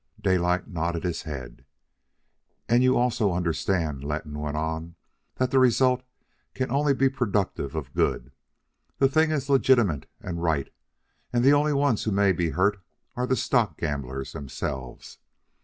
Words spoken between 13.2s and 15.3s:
the stock gamblers themselves.